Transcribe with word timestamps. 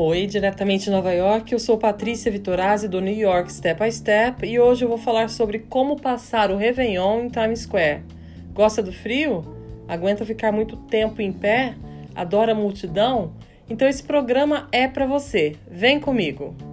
Oi, 0.00 0.28
diretamente 0.28 0.84
de 0.84 0.90
Nova 0.92 1.12
York, 1.12 1.52
eu 1.52 1.58
sou 1.58 1.76
Patrícia 1.76 2.30
Vitorazzi 2.30 2.86
do 2.86 3.00
New 3.00 3.16
York 3.16 3.52
Step 3.52 3.82
by 3.82 3.90
Step 3.90 4.46
e 4.46 4.60
hoje 4.60 4.84
eu 4.84 4.88
vou 4.88 4.96
falar 4.96 5.28
sobre 5.28 5.58
como 5.58 6.00
passar 6.00 6.52
o 6.52 6.56
Réveillon 6.56 7.22
em 7.22 7.28
Times 7.28 7.62
Square. 7.62 8.04
Gosta 8.54 8.80
do 8.80 8.92
frio? 8.92 9.44
Aguenta 9.88 10.24
ficar 10.24 10.52
muito 10.52 10.76
tempo 10.76 11.20
em 11.20 11.32
pé? 11.32 11.74
Adora 12.14 12.54
multidão? 12.54 13.32
Então 13.68 13.88
esse 13.88 14.04
programa 14.04 14.68
é 14.70 14.86
para 14.86 15.04
você. 15.04 15.56
Vem 15.68 15.98
comigo! 15.98 16.67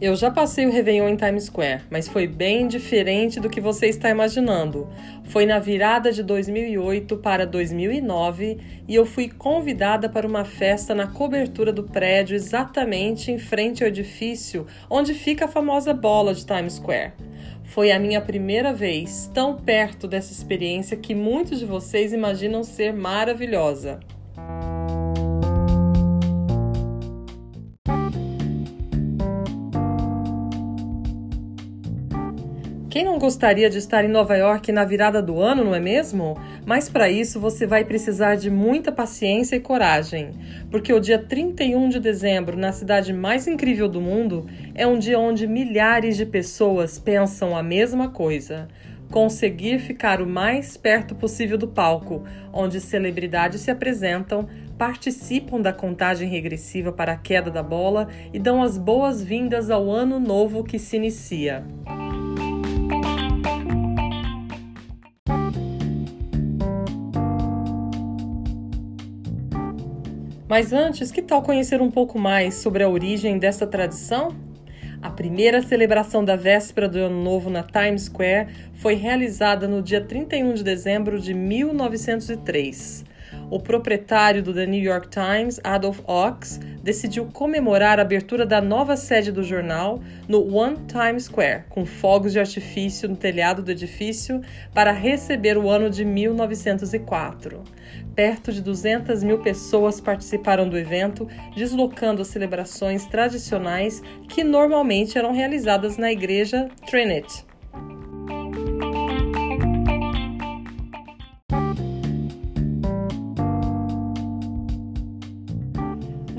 Eu 0.00 0.14
já 0.14 0.30
passei 0.30 0.64
o 0.64 0.70
Réveillon 0.70 1.08
em 1.08 1.16
Times 1.16 1.46
Square, 1.46 1.82
mas 1.90 2.06
foi 2.06 2.28
bem 2.28 2.68
diferente 2.68 3.40
do 3.40 3.50
que 3.50 3.60
você 3.60 3.88
está 3.88 4.08
imaginando. 4.08 4.88
Foi 5.24 5.44
na 5.44 5.58
virada 5.58 6.12
de 6.12 6.22
2008 6.22 7.16
para 7.16 7.44
2009 7.44 8.58
e 8.86 8.94
eu 8.94 9.04
fui 9.04 9.28
convidada 9.28 10.08
para 10.08 10.24
uma 10.24 10.44
festa 10.44 10.94
na 10.94 11.08
cobertura 11.08 11.72
do 11.72 11.82
prédio, 11.82 12.36
exatamente 12.36 13.32
em 13.32 13.38
frente 13.38 13.82
ao 13.82 13.88
edifício 13.88 14.68
onde 14.88 15.14
fica 15.14 15.46
a 15.46 15.48
famosa 15.48 15.92
bola 15.92 16.32
de 16.32 16.46
Times 16.46 16.74
Square. 16.74 17.14
Foi 17.64 17.90
a 17.90 17.98
minha 17.98 18.20
primeira 18.20 18.72
vez 18.72 19.28
tão 19.34 19.56
perto 19.56 20.06
dessa 20.06 20.32
experiência 20.32 20.96
que 20.96 21.12
muitos 21.12 21.58
de 21.58 21.66
vocês 21.66 22.12
imaginam 22.12 22.62
ser 22.62 22.92
maravilhosa. 22.92 23.98
Quem 32.90 33.04
não 33.04 33.18
gostaria 33.18 33.68
de 33.68 33.76
estar 33.76 34.02
em 34.02 34.08
Nova 34.08 34.34
York 34.34 34.72
na 34.72 34.82
virada 34.82 35.20
do 35.20 35.38
ano, 35.42 35.62
não 35.62 35.74
é 35.74 35.80
mesmo? 35.80 36.38
Mas 36.64 36.88
para 36.88 37.10
isso 37.10 37.38
você 37.38 37.66
vai 37.66 37.84
precisar 37.84 38.36
de 38.36 38.50
muita 38.50 38.90
paciência 38.90 39.56
e 39.56 39.60
coragem, 39.60 40.30
porque 40.70 40.90
o 40.90 40.98
dia 40.98 41.18
31 41.18 41.90
de 41.90 42.00
dezembro, 42.00 42.56
na 42.56 42.72
cidade 42.72 43.12
mais 43.12 43.46
incrível 43.46 43.90
do 43.90 44.00
mundo, 44.00 44.46
é 44.74 44.86
um 44.86 44.98
dia 44.98 45.18
onde 45.18 45.46
milhares 45.46 46.16
de 46.16 46.24
pessoas 46.24 46.98
pensam 46.98 47.54
a 47.54 47.62
mesma 47.62 48.08
coisa. 48.08 48.68
Conseguir 49.10 49.80
ficar 49.80 50.22
o 50.22 50.26
mais 50.26 50.78
perto 50.78 51.14
possível 51.14 51.58
do 51.58 51.68
palco, 51.68 52.24
onde 52.50 52.80
celebridades 52.80 53.60
se 53.60 53.70
apresentam, 53.70 54.48
participam 54.78 55.60
da 55.60 55.74
contagem 55.74 56.26
regressiva 56.26 56.90
para 56.90 57.12
a 57.12 57.16
queda 57.18 57.50
da 57.50 57.62
bola 57.62 58.08
e 58.32 58.38
dão 58.38 58.62
as 58.62 58.78
boas-vindas 58.78 59.70
ao 59.70 59.90
ano 59.90 60.18
novo 60.18 60.64
que 60.64 60.78
se 60.78 60.96
inicia. 60.96 61.62
Mas 70.48 70.72
antes, 70.72 71.12
que 71.12 71.20
tal 71.20 71.42
conhecer 71.42 71.82
um 71.82 71.90
pouco 71.90 72.18
mais 72.18 72.54
sobre 72.54 72.82
a 72.82 72.88
origem 72.88 73.38
dessa 73.38 73.66
tradição? 73.66 74.34
A 75.02 75.10
primeira 75.10 75.60
celebração 75.60 76.24
da 76.24 76.36
véspera 76.36 76.88
do 76.88 76.96
Ano 76.98 77.22
Novo 77.22 77.50
na 77.50 77.62
Times 77.62 78.04
Square 78.04 78.48
foi 78.72 78.94
realizada 78.94 79.68
no 79.68 79.82
dia 79.82 80.00
31 80.00 80.54
de 80.54 80.64
dezembro 80.64 81.20
de 81.20 81.34
1903. 81.34 83.04
O 83.50 83.60
proprietário 83.60 84.42
do 84.42 84.54
The 84.54 84.64
New 84.64 84.82
York 84.82 85.08
Times, 85.10 85.60
Adolph 85.62 86.00
Ox, 86.06 86.58
decidiu 86.88 87.26
comemorar 87.26 87.98
a 87.98 88.02
abertura 88.02 88.46
da 88.46 88.62
nova 88.62 88.96
sede 88.96 89.30
do 89.30 89.42
jornal 89.42 90.00
no 90.26 90.56
One 90.56 90.78
Times 90.86 91.24
Square, 91.24 91.64
com 91.68 91.84
fogos 91.84 92.32
de 92.32 92.40
artifício 92.40 93.06
no 93.06 93.14
telhado 93.14 93.62
do 93.62 93.70
edifício, 93.70 94.40
para 94.72 94.90
receber 94.90 95.58
o 95.58 95.68
ano 95.68 95.90
de 95.90 96.02
1904. 96.02 97.62
Perto 98.14 98.50
de 98.50 98.62
200 98.62 99.22
mil 99.22 99.40
pessoas 99.40 100.00
participaram 100.00 100.66
do 100.66 100.78
evento, 100.78 101.28
deslocando 101.54 102.22
as 102.22 102.28
celebrações 102.28 103.04
tradicionais 103.04 104.02
que 104.26 104.42
normalmente 104.42 105.18
eram 105.18 105.34
realizadas 105.34 105.98
na 105.98 106.10
igreja 106.10 106.70
Trinity. 106.88 107.47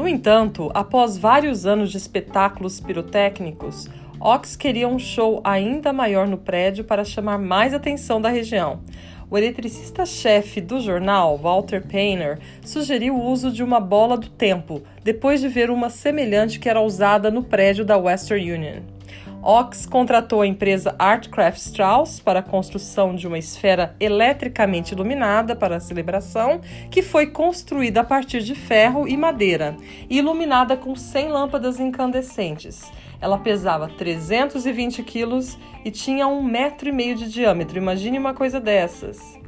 Entanto, 0.09 0.71
após 0.73 1.17
vários 1.17 1.65
anos 1.65 1.91
de 1.91 1.97
espetáculos 1.97 2.79
pirotécnicos, 2.79 3.87
Ox 4.19 4.55
queria 4.55 4.87
um 4.87 4.99
show 4.99 5.39
ainda 5.43 5.93
maior 5.93 6.27
no 6.27 6.37
prédio 6.37 6.83
para 6.83 7.05
chamar 7.05 7.37
mais 7.37 7.73
atenção 7.73 8.19
da 8.19 8.29
região. 8.29 8.81
O 9.31 9.37
eletricista-chefe 9.37 10.59
do 10.59 10.81
jornal, 10.81 11.37
Walter 11.37 11.83
Painter, 11.85 12.39
sugeriu 12.65 13.15
o 13.15 13.23
uso 13.29 13.51
de 13.51 13.63
uma 13.63 13.79
bola 13.79 14.17
do 14.17 14.27
tempo, 14.27 14.81
depois 15.03 15.39
de 15.39 15.47
ver 15.47 15.69
uma 15.69 15.89
semelhante 15.89 16.59
que 16.59 16.67
era 16.67 16.81
usada 16.81 17.29
no 17.29 17.43
prédio 17.43 17.85
da 17.85 17.97
Western 17.97 18.51
Union. 18.51 18.98
Ox 19.41 19.85
contratou 19.85 20.41
a 20.41 20.47
empresa 20.47 20.93
Artcraft 20.99 21.57
Strauss 21.59 22.19
para 22.19 22.39
a 22.39 22.43
construção 22.43 23.15
de 23.15 23.25
uma 23.25 23.37
esfera 23.37 23.95
eletricamente 23.97 24.93
iluminada 24.93 25.55
para 25.55 25.77
a 25.77 25.79
celebração, 25.79 26.59
que 26.91 27.01
foi 27.01 27.27
construída 27.27 28.01
a 28.01 28.03
partir 28.03 28.41
de 28.41 28.53
ferro 28.53 29.07
e 29.07 29.15
madeira 29.15 29.77
e 30.09 30.17
iluminada 30.17 30.75
com 30.75 30.93
100 30.93 31.29
lâmpadas 31.29 31.79
incandescentes. 31.79 32.91
Ela 33.21 33.37
pesava 33.37 33.87
320 33.87 35.03
quilos 35.03 35.57
e 35.85 35.91
tinha 35.91 36.27
um 36.27 36.43
metro 36.43 36.89
e 36.89 36.91
meio 36.91 37.15
de 37.15 37.29
diâmetro. 37.29 37.77
Imagine 37.77 38.19
uma 38.19 38.33
coisa 38.33 38.59
dessas. 38.59 39.39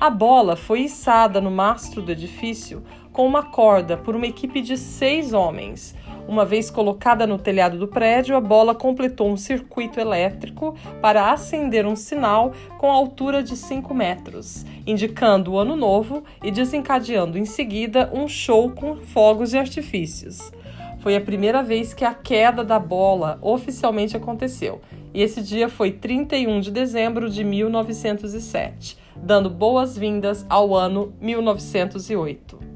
A 0.00 0.10
bola 0.10 0.56
foi 0.56 0.82
içada 0.82 1.40
no 1.40 1.50
mastro 1.50 2.02
do 2.02 2.12
edifício 2.12 2.84
com 3.18 3.26
uma 3.26 3.42
corda 3.42 3.96
por 3.96 4.14
uma 4.14 4.28
equipe 4.28 4.60
de 4.60 4.78
seis 4.78 5.32
homens. 5.32 5.92
Uma 6.28 6.44
vez 6.44 6.70
colocada 6.70 7.26
no 7.26 7.36
telhado 7.36 7.76
do 7.76 7.88
prédio, 7.88 8.36
a 8.36 8.40
bola 8.40 8.76
completou 8.76 9.28
um 9.28 9.36
circuito 9.36 9.98
elétrico 9.98 10.76
para 11.02 11.32
acender 11.32 11.84
um 11.84 11.96
sinal 11.96 12.52
com 12.78 12.88
altura 12.88 13.42
de 13.42 13.56
5 13.56 13.92
metros, 13.92 14.64
indicando 14.86 15.50
o 15.50 15.58
ano 15.58 15.74
novo 15.74 16.22
e 16.44 16.52
desencadeando 16.52 17.36
em 17.36 17.44
seguida 17.44 18.08
um 18.14 18.28
show 18.28 18.70
com 18.70 18.98
fogos 18.98 19.52
e 19.52 19.58
artifícios. 19.58 20.52
Foi 21.00 21.16
a 21.16 21.20
primeira 21.20 21.60
vez 21.60 21.92
que 21.92 22.04
a 22.04 22.14
queda 22.14 22.62
da 22.62 22.78
bola 22.78 23.36
oficialmente 23.42 24.16
aconteceu, 24.16 24.80
e 25.12 25.22
esse 25.22 25.42
dia 25.42 25.68
foi 25.68 25.90
31 25.90 26.60
de 26.60 26.70
dezembro 26.70 27.28
de 27.28 27.42
1907, 27.42 28.96
dando 29.16 29.50
boas-vindas 29.50 30.46
ao 30.48 30.72
ano 30.72 31.12
1908. 31.20 32.67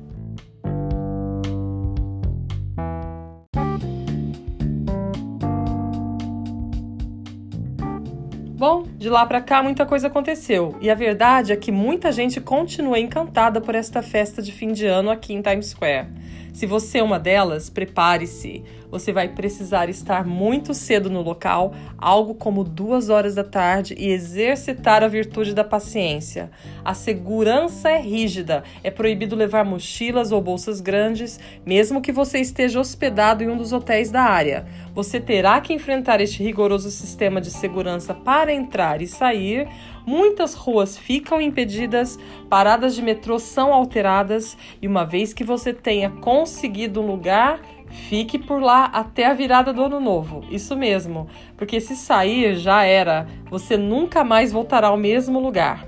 Bom, 8.62 8.91
de 9.02 9.08
lá 9.08 9.26
para 9.26 9.40
cá 9.40 9.64
muita 9.64 9.84
coisa 9.84 10.06
aconteceu, 10.06 10.76
e 10.80 10.88
a 10.88 10.94
verdade 10.94 11.50
é 11.50 11.56
que 11.56 11.72
muita 11.72 12.12
gente 12.12 12.40
continua 12.40 13.00
encantada 13.00 13.60
por 13.60 13.74
esta 13.74 14.00
festa 14.00 14.40
de 14.40 14.52
fim 14.52 14.70
de 14.72 14.86
ano 14.86 15.10
aqui 15.10 15.34
em 15.34 15.42
Times 15.42 15.70
Square. 15.70 16.06
Se 16.52 16.66
você 16.66 16.98
é 16.98 17.02
uma 17.02 17.18
delas, 17.18 17.70
prepare-se. 17.70 18.62
Você 18.90 19.10
vai 19.10 19.26
precisar 19.26 19.88
estar 19.88 20.26
muito 20.26 20.74
cedo 20.74 21.08
no 21.08 21.22
local, 21.22 21.72
algo 21.96 22.34
como 22.34 22.62
duas 22.62 23.08
horas 23.08 23.34
da 23.34 23.42
tarde, 23.42 23.94
e 23.98 24.10
exercitar 24.10 25.02
a 25.02 25.08
virtude 25.08 25.54
da 25.54 25.64
paciência. 25.64 26.50
A 26.84 26.92
segurança 26.92 27.88
é 27.88 27.98
rígida, 27.98 28.62
é 28.84 28.90
proibido 28.90 29.34
levar 29.34 29.64
mochilas 29.64 30.30
ou 30.30 30.42
bolsas 30.42 30.82
grandes, 30.82 31.40
mesmo 31.64 32.02
que 32.02 32.12
você 32.12 32.38
esteja 32.38 32.78
hospedado 32.78 33.42
em 33.42 33.48
um 33.48 33.56
dos 33.56 33.72
hotéis 33.72 34.10
da 34.10 34.22
área. 34.22 34.66
Você 34.94 35.18
terá 35.18 35.58
que 35.58 35.72
enfrentar 35.72 36.20
este 36.20 36.42
rigoroso 36.42 36.90
sistema 36.90 37.40
de 37.40 37.50
segurança 37.50 38.12
para 38.12 38.52
entrar 38.92 39.02
e 39.02 39.06
sair. 39.06 39.68
Muitas 40.06 40.54
ruas 40.54 40.98
ficam 40.98 41.40
impedidas, 41.40 42.18
paradas 42.50 42.94
de 42.94 43.02
metrô 43.02 43.38
são 43.38 43.72
alteradas, 43.72 44.56
e 44.80 44.88
uma 44.88 45.04
vez 45.04 45.32
que 45.32 45.44
você 45.44 45.72
tenha 45.72 46.10
conseguido 46.10 47.00
um 47.00 47.06
lugar, 47.06 47.60
Fique 48.08 48.38
por 48.38 48.62
lá 48.62 48.86
até 48.86 49.26
a 49.26 49.34
virada 49.34 49.70
do 49.70 49.82
ano 49.82 50.00
novo. 50.00 50.42
Isso 50.50 50.74
mesmo, 50.74 51.28
porque 51.58 51.78
se 51.78 51.94
sair 51.94 52.56
já 52.56 52.84
era, 52.84 53.26
você 53.50 53.76
nunca 53.76 54.24
mais 54.24 54.50
voltará 54.50 54.88
ao 54.88 54.96
mesmo 54.96 55.38
lugar. 55.38 55.86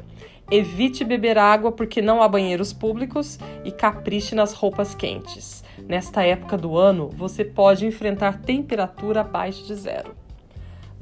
Evite 0.50 1.02
beber 1.02 1.38
água 1.38 1.72
porque 1.72 2.02
não 2.02 2.22
há 2.22 2.28
banheiros 2.28 2.74
públicos 2.74 3.38
e 3.64 3.72
capriche 3.72 4.34
nas 4.34 4.52
roupas 4.52 4.94
quentes. 4.94 5.64
Nesta 5.88 6.22
época 6.22 6.58
do 6.58 6.76
ano, 6.76 7.08
você 7.08 7.42
pode 7.42 7.86
enfrentar 7.86 8.42
temperatura 8.42 9.22
abaixo 9.22 9.66
de 9.66 9.74
zero. 9.74 10.23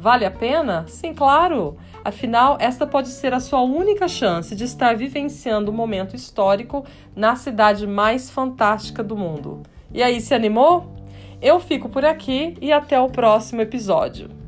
Vale 0.03 0.27
a 0.27 0.33
pena? 0.33 0.85
Sim, 0.89 1.15
claro! 1.15 1.77
Afinal, 2.05 2.57
esta 2.59 2.85
pode 2.85 3.07
ser 3.07 3.33
a 3.33 3.39
sua 3.39 3.61
única 3.61 4.09
chance 4.09 4.53
de 4.57 4.65
estar 4.65 4.97
vivenciando 4.97 5.71
um 5.71 5.75
momento 5.75 6.17
histórico 6.17 6.85
na 7.15 7.37
cidade 7.37 7.87
mais 7.87 8.29
fantástica 8.29 9.01
do 9.01 9.17
mundo. 9.17 9.63
E 9.95 10.03
aí, 10.03 10.21
se 10.21 10.35
animou? 10.35 10.93
Eu 11.41 11.61
fico 11.61 11.89
por 11.89 12.05
aqui 12.05 12.57
e 12.61 12.73
até 12.73 13.01
o 13.01 13.11
próximo 13.11 13.61
episódio. 13.61 14.42